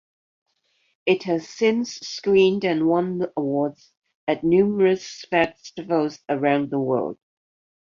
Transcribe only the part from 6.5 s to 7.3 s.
the world.